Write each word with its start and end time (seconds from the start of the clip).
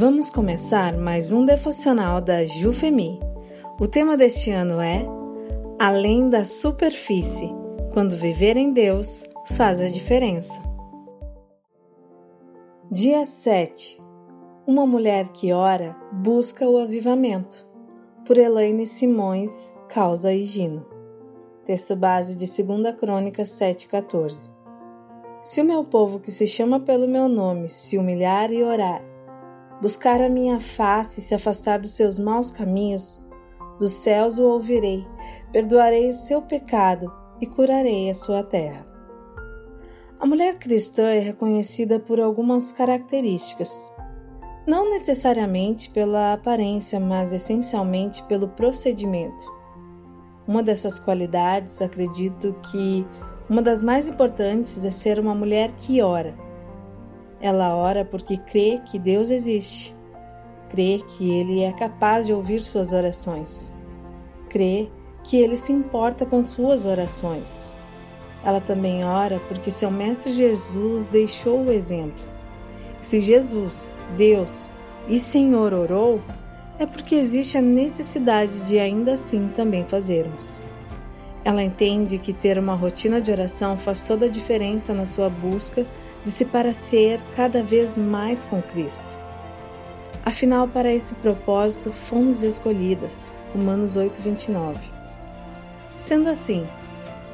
Vamos 0.00 0.30
começar 0.30 0.96
mais 0.96 1.32
um 1.32 1.44
devocional 1.44 2.20
da 2.20 2.46
Jufemi. 2.46 3.18
O 3.80 3.88
tema 3.88 4.16
deste 4.16 4.48
ano 4.48 4.80
é 4.80 5.04
Além 5.76 6.30
da 6.30 6.44
superfície. 6.44 7.50
Quando 7.92 8.16
viver 8.16 8.56
em 8.56 8.72
Deus 8.72 9.28
faz 9.56 9.80
a 9.80 9.88
diferença. 9.88 10.62
Dia 12.92 13.24
7. 13.24 14.00
Uma 14.64 14.86
mulher 14.86 15.30
que 15.30 15.52
ora 15.52 15.96
busca 16.12 16.68
o 16.68 16.78
avivamento. 16.78 17.66
Por 18.24 18.38
Elaine 18.38 18.86
Simões, 18.86 19.74
Causa 19.88 20.32
e 20.32 20.44
Gino. 20.44 20.86
Texto 21.64 21.96
base 21.96 22.36
de 22.36 22.46
2 22.46 22.94
Crônicas 22.94 23.48
7,14. 23.48 24.48
Se 25.42 25.60
o 25.60 25.64
meu 25.64 25.82
povo 25.82 26.20
que 26.20 26.30
se 26.30 26.46
chama 26.46 26.78
pelo 26.78 27.08
meu 27.08 27.28
nome 27.28 27.68
se 27.68 27.98
humilhar 27.98 28.52
e 28.52 28.62
orar, 28.62 29.07
buscar 29.80 30.20
a 30.20 30.28
minha 30.28 30.60
face 30.60 31.20
e 31.20 31.22
se 31.22 31.34
afastar 31.34 31.78
dos 31.78 31.92
seus 31.92 32.18
maus 32.18 32.50
caminhos, 32.50 33.26
dos 33.78 33.92
céus 33.92 34.38
o 34.38 34.44
ouvirei, 34.44 35.06
perdoarei 35.52 36.08
o 36.08 36.12
seu 36.12 36.42
pecado 36.42 37.12
e 37.40 37.46
curarei 37.46 38.10
a 38.10 38.14
sua 38.14 38.42
terra. 38.42 38.84
A 40.18 40.26
mulher 40.26 40.58
cristã 40.58 41.04
é 41.04 41.20
reconhecida 41.20 42.00
por 42.00 42.18
algumas 42.18 42.72
características, 42.72 43.92
não 44.66 44.90
necessariamente 44.90 45.90
pela 45.90 46.32
aparência, 46.32 46.98
mas 46.98 47.32
essencialmente 47.32 48.22
pelo 48.24 48.48
procedimento. 48.48 49.58
Uma 50.46 50.62
dessas 50.62 50.98
qualidades, 50.98 51.80
acredito 51.80 52.54
que 52.72 53.06
uma 53.48 53.62
das 53.62 53.82
mais 53.82 54.08
importantes 54.08 54.84
é 54.84 54.90
ser 54.90 55.20
uma 55.20 55.34
mulher 55.34 55.72
que 55.72 56.02
ora 56.02 56.47
ela 57.40 57.74
ora 57.74 58.04
porque 58.04 58.36
crê 58.36 58.80
que 58.84 58.98
Deus 58.98 59.30
existe, 59.30 59.96
crê 60.68 61.02
que 61.08 61.30
Ele 61.30 61.62
é 61.62 61.72
capaz 61.72 62.26
de 62.26 62.32
ouvir 62.32 62.60
suas 62.60 62.92
orações, 62.92 63.72
crê 64.48 64.88
que 65.22 65.36
Ele 65.36 65.56
se 65.56 65.72
importa 65.72 66.26
com 66.26 66.42
suas 66.42 66.86
orações. 66.86 67.72
Ela 68.44 68.60
também 68.60 69.04
ora 69.04 69.40
porque 69.48 69.70
seu 69.70 69.90
Mestre 69.90 70.32
Jesus 70.32 71.08
deixou 71.08 71.64
o 71.64 71.72
exemplo. 71.72 72.24
Se 73.00 73.20
Jesus, 73.20 73.92
Deus 74.16 74.70
e 75.08 75.18
Senhor 75.18 75.72
orou, 75.72 76.20
é 76.78 76.86
porque 76.86 77.14
existe 77.16 77.58
a 77.58 77.62
necessidade 77.62 78.60
de 78.60 78.78
ainda 78.78 79.14
assim 79.14 79.48
também 79.48 79.84
fazermos. 79.84 80.62
Ela 81.44 81.62
entende 81.62 82.18
que 82.18 82.32
ter 82.32 82.58
uma 82.58 82.74
rotina 82.74 83.20
de 83.20 83.30
oração 83.30 83.76
faz 83.76 84.06
toda 84.06 84.26
a 84.26 84.28
diferença 84.28 84.92
na 84.92 85.06
sua 85.06 85.28
busca 85.28 85.86
de 86.22 86.30
se 86.30 86.44
parecer 86.44 87.22
cada 87.34 87.62
vez 87.62 87.96
mais 87.96 88.44
com 88.44 88.60
Cristo. 88.60 89.16
Afinal, 90.24 90.68
para 90.68 90.92
esse 90.92 91.14
propósito 91.14 91.90
fomos 91.90 92.42
escolhidas. 92.42 93.32
Romanos 93.54 93.96
8:29. 93.96 94.78
Sendo 95.96 96.28
assim, 96.28 96.66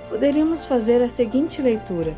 poderíamos 0.08 0.64
fazer 0.64 1.02
a 1.02 1.08
seguinte 1.08 1.60
leitura: 1.60 2.16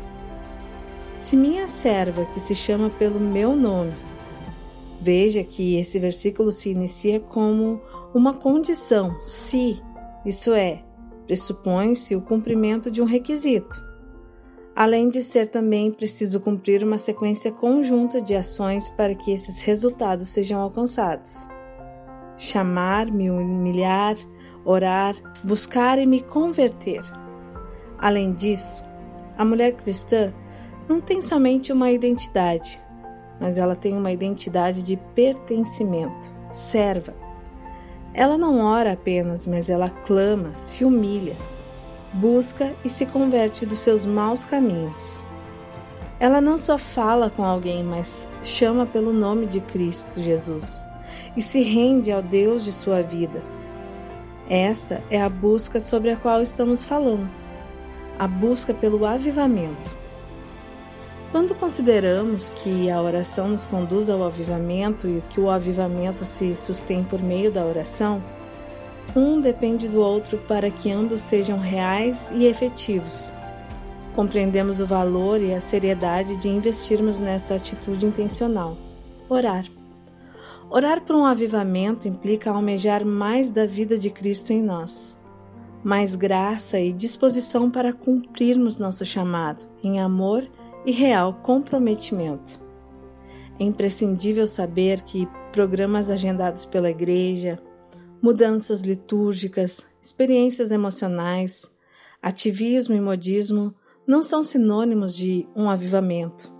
Se 1.13 1.35
minha 1.35 1.67
serva, 1.67 2.25
que 2.25 2.39
se 2.39 2.53
chama 2.53 2.89
pelo 2.91 3.19
meu 3.19 3.55
nome, 3.55 3.95
veja 5.01 5.43
que 5.43 5.77
esse 5.79 5.97
versículo 5.97 6.51
se 6.51 6.69
inicia 6.69 7.19
como 7.19 7.81
uma 8.13 8.33
condição, 8.33 9.19
se, 9.21 9.81
isso 10.25 10.53
é, 10.53 10.83
pressupõe-se 11.25 12.15
o 12.15 12.21
cumprimento 12.21 12.91
de 12.91 13.01
um 13.01 13.05
requisito 13.05 13.87
além 14.77 15.09
de 15.09 15.23
ser 15.23 15.47
também 15.47 15.91
preciso 15.91 16.39
cumprir 16.39 16.83
uma 16.83 16.99
sequência 16.99 17.51
conjunta 17.51 18.21
de 18.21 18.35
ações 18.35 18.91
para 18.91 19.15
que 19.15 19.31
esses 19.31 19.59
resultados 19.59 20.29
sejam 20.29 20.61
alcançados. 20.61 21.49
Chamar, 22.37 23.07
me 23.11 23.31
humilhar, 23.31 24.15
orar, 24.63 25.15
buscar 25.43 25.97
e 25.97 26.05
me 26.05 26.21
converter. 26.21 27.01
Além 27.97 28.35
disso, 28.35 28.85
a 29.35 29.43
mulher 29.43 29.71
cristã 29.71 30.31
não 30.87 31.01
tem 31.01 31.23
somente 31.23 31.73
uma 31.73 31.89
identidade, 31.89 32.79
mas 33.41 33.57
ela 33.57 33.75
tem 33.75 33.97
uma 33.97 34.11
identidade 34.11 34.83
de 34.83 34.95
pertencimento, 35.15 36.31
serva. 36.47 37.15
Ela 38.13 38.37
não 38.37 38.63
ora 38.63 38.93
apenas, 38.93 39.47
mas 39.47 39.71
ela 39.71 39.89
clama, 39.89 40.53
se 40.53 40.85
humilha, 40.85 41.35
busca 42.17 42.73
e 42.83 42.89
se 42.89 43.05
converte 43.05 43.65
dos 43.65 43.79
seus 43.79 44.05
maus 44.05 44.43
caminhos. 44.43 45.23
Ela 46.19 46.41
não 46.41 46.57
só 46.57 46.77
fala 46.77 47.29
com 47.29 47.43
alguém, 47.43 47.83
mas 47.83 48.27
chama 48.43 48.85
pelo 48.85 49.13
nome 49.13 49.45
de 49.45 49.61
Cristo 49.61 50.21
Jesus 50.21 50.87
e 51.35 51.41
se 51.41 51.61
rende 51.61 52.11
ao 52.11 52.21
Deus 52.21 52.63
de 52.63 52.71
sua 52.71 53.03
vida. 53.03 53.43
Esta 54.49 55.03
é 55.09 55.21
a 55.21 55.29
busca 55.29 55.79
sobre 55.79 56.09
a 56.11 56.17
qual 56.17 56.41
estamos 56.41 56.83
falando, 56.83 57.29
a 58.17 58.27
busca 58.27 58.73
pelo 58.73 59.05
avivamento. 59.05 59.95
Quando 61.31 61.53
consideramos 61.53 62.49
que 62.49 62.89
a 62.89 63.01
oração 63.01 63.49
nos 63.49 63.65
conduz 63.65 64.09
ao 64.09 64.23
avivamento 64.23 65.07
e 65.07 65.21
que 65.29 65.39
o 65.39 65.49
avivamento 65.49 66.23
se 66.23 66.55
sustém 66.55 67.03
por 67.03 67.21
meio 67.21 67.51
da 67.51 67.65
oração, 67.65 68.23
um 69.15 69.39
depende 69.41 69.87
do 69.87 70.01
outro 70.01 70.37
para 70.47 70.69
que 70.69 70.91
ambos 70.91 71.21
sejam 71.21 71.59
reais 71.59 72.31
e 72.35 72.45
efetivos. 72.45 73.33
Compreendemos 74.15 74.79
o 74.79 74.85
valor 74.85 75.41
e 75.41 75.53
a 75.53 75.61
seriedade 75.61 76.37
de 76.37 76.49
investirmos 76.49 77.19
nessa 77.19 77.55
atitude 77.55 78.05
intencional. 78.05 78.75
Orar. 79.29 79.65
Orar 80.69 81.01
por 81.01 81.15
um 81.15 81.25
avivamento 81.25 82.07
implica 82.07 82.51
almejar 82.51 83.05
mais 83.05 83.51
da 83.51 83.65
vida 83.65 83.97
de 83.97 84.09
Cristo 84.09 84.51
em 84.51 84.61
nós, 84.61 85.17
mais 85.83 86.15
graça 86.15 86.79
e 86.79 86.91
disposição 86.91 87.71
para 87.71 87.93
cumprirmos 87.93 88.77
nosso 88.77 89.05
chamado 89.05 89.67
em 89.83 90.01
amor 90.01 90.47
e 90.85 90.91
real 90.91 91.35
comprometimento. 91.43 92.59
É 93.59 93.63
imprescindível 93.63 94.45
saber 94.45 95.01
que 95.01 95.27
programas 95.51 96.09
agendados 96.09 96.65
pela 96.65 96.89
Igreja, 96.89 97.59
mudanças 98.21 98.81
litúrgicas, 98.81 99.85
experiências 100.01 100.71
emocionais, 100.71 101.69
ativismo 102.21 102.95
e 102.95 103.01
modismo 103.01 103.73
não 104.05 104.23
são 104.23 104.41
sinônimos 104.41 105.15
de 105.15 105.47
um 105.55 105.69
avivamento. 105.69 106.53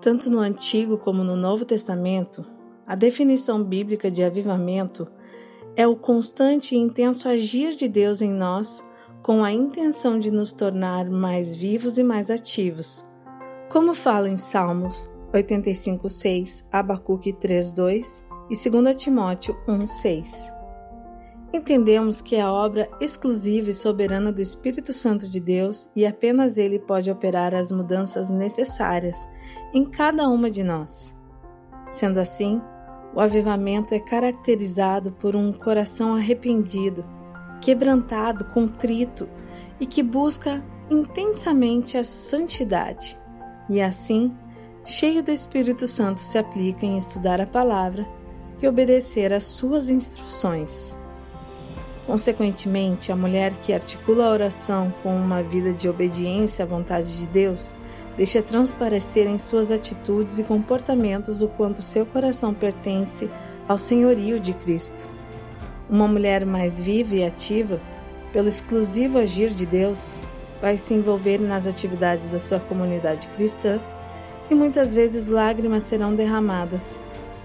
Tanto 0.00 0.30
no 0.30 0.38
Antigo 0.38 0.98
como 0.98 1.24
no 1.24 1.36
Novo 1.36 1.64
Testamento, 1.64 2.44
a 2.86 2.94
definição 2.94 3.62
bíblica 3.62 4.10
de 4.10 4.22
avivamento 4.22 5.06
é 5.76 5.86
o 5.86 5.96
constante 5.96 6.74
e 6.74 6.78
intenso 6.78 7.28
agir 7.28 7.74
de 7.74 7.88
Deus 7.88 8.20
em 8.20 8.32
nós 8.32 8.84
com 9.22 9.44
a 9.44 9.52
intenção 9.52 10.18
de 10.18 10.30
nos 10.30 10.52
tornar 10.52 11.08
mais 11.08 11.54
vivos 11.54 11.98
e 11.98 12.02
mais 12.02 12.30
ativos. 12.30 13.06
Como 13.70 13.94
fala 13.94 14.28
em 14.28 14.36
Salmos 14.36 15.10
85:6, 15.32 16.66
Abacuque 16.72 17.32
3:2 17.32 18.24
e 18.50 18.70
2 18.70 18.96
Timóteo 18.96 19.56
1:6. 19.68 20.59
Entendemos 21.52 22.20
que 22.20 22.36
é 22.36 22.42
a 22.42 22.52
obra 22.52 22.88
exclusiva 23.00 23.70
e 23.70 23.74
soberana 23.74 24.32
do 24.32 24.40
Espírito 24.40 24.92
Santo 24.92 25.28
de 25.28 25.40
Deus 25.40 25.90
e 25.96 26.06
apenas 26.06 26.56
Ele 26.56 26.78
pode 26.78 27.10
operar 27.10 27.54
as 27.56 27.72
mudanças 27.72 28.30
necessárias 28.30 29.28
em 29.74 29.84
cada 29.84 30.28
uma 30.28 30.48
de 30.48 30.62
nós. 30.62 31.16
Sendo 31.90 32.20
assim, 32.20 32.62
o 33.12 33.20
avivamento 33.20 33.92
é 33.92 33.98
caracterizado 33.98 35.10
por 35.10 35.34
um 35.34 35.52
coração 35.52 36.14
arrependido, 36.14 37.04
quebrantado, 37.60 38.44
contrito 38.52 39.28
e 39.80 39.86
que 39.86 40.04
busca 40.04 40.64
intensamente 40.88 41.98
a 41.98 42.04
santidade. 42.04 43.18
E 43.68 43.80
assim, 43.80 44.32
cheio 44.84 45.20
do 45.20 45.32
Espírito 45.32 45.88
Santo, 45.88 46.20
se 46.20 46.38
aplica 46.38 46.86
em 46.86 46.96
estudar 46.96 47.40
a 47.40 47.46
palavra 47.46 48.06
e 48.62 48.68
obedecer 48.68 49.32
às 49.32 49.44
suas 49.44 49.88
instruções. 49.88 50.99
Consequentemente, 52.10 53.12
a 53.12 53.16
mulher 53.16 53.54
que 53.54 53.72
articula 53.72 54.24
a 54.24 54.30
oração 54.30 54.92
com 55.00 55.14
uma 55.14 55.44
vida 55.44 55.72
de 55.72 55.88
obediência 55.88 56.64
à 56.64 56.66
vontade 56.66 57.16
de 57.16 57.24
Deus 57.28 57.76
deixa 58.16 58.42
transparecer 58.42 59.28
em 59.28 59.38
suas 59.38 59.70
atitudes 59.70 60.36
e 60.40 60.42
comportamentos 60.42 61.40
o 61.40 61.46
quanto 61.46 61.80
seu 61.82 62.04
coração 62.04 62.52
pertence 62.52 63.30
ao 63.68 63.78
senhorio 63.78 64.40
de 64.40 64.52
Cristo. 64.54 65.08
Uma 65.88 66.08
mulher 66.08 66.44
mais 66.44 66.82
viva 66.82 67.14
e 67.14 67.24
ativa, 67.24 67.80
pelo 68.32 68.48
exclusivo 68.48 69.16
agir 69.16 69.50
de 69.50 69.64
Deus, 69.64 70.18
vai 70.60 70.78
se 70.78 70.92
envolver 70.92 71.38
nas 71.38 71.64
atividades 71.64 72.26
da 72.26 72.40
sua 72.40 72.58
comunidade 72.58 73.28
cristã 73.36 73.78
e 74.50 74.54
muitas 74.56 74.92
vezes 74.92 75.28
lágrimas 75.28 75.84
serão 75.84 76.12
derramadas, 76.12 76.98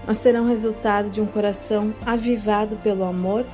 mas 0.04 0.18
serão 0.18 0.44
resultado 0.48 1.08
de 1.08 1.20
um 1.20 1.26
coração 1.26 1.94
avivado 2.04 2.74
pelo 2.78 3.04
amor 3.04 3.46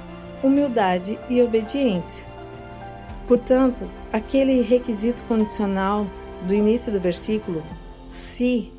humildade 0.42 1.18
e 1.28 1.40
obediência. 1.40 2.26
Portanto, 3.26 3.88
aquele 4.12 4.60
requisito 4.62 5.24
condicional 5.24 6.06
do 6.46 6.54
início 6.54 6.92
do 6.92 7.00
versículo, 7.00 7.62
se, 8.08 8.72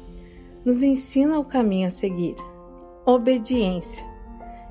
nos 0.65 0.83
ensina 0.83 1.39
o 1.39 1.45
caminho 1.45 1.87
a 1.87 1.91
seguir. 1.91 2.35
obediência. 3.05 4.05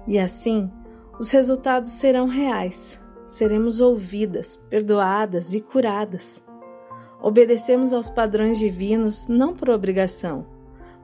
E 0.07 0.19
assim, 0.19 0.71
os 1.19 1.31
resultados 1.31 1.93
serão 1.93 2.27
reais. 2.27 2.99
Seremos 3.27 3.81
ouvidas, 3.81 4.57
perdoadas 4.57 5.53
e 5.53 5.61
curadas. 5.61 6.43
Obedecemos 7.21 7.93
aos 7.93 8.09
padrões 8.09 8.59
divinos 8.59 9.29
não 9.29 9.55
por 9.55 9.71
obrigação, 9.71 10.47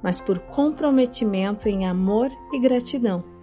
mas 0.02 0.20
por 0.20 0.38
comprometimento 0.38 1.68
em 1.68 1.86
amor 1.86 2.30
e 2.52 2.58
gratidão. 2.58 3.37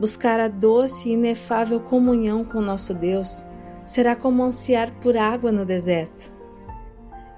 Buscar 0.00 0.40
a 0.40 0.48
doce 0.48 1.10
e 1.10 1.12
inefável 1.12 1.78
comunhão 1.78 2.42
com 2.42 2.62
nosso 2.62 2.94
Deus 2.94 3.44
será 3.84 4.16
como 4.16 4.42
ansiar 4.42 4.90
por 5.02 5.14
água 5.14 5.52
no 5.52 5.66
deserto. 5.66 6.32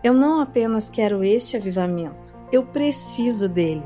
Eu 0.00 0.14
não 0.14 0.41
apenas 0.41 0.88
quero 0.88 1.25
este 1.25 1.56
avivamento, 1.56 2.37
eu 2.53 2.64
preciso 2.64 3.49
dele. 3.49 3.82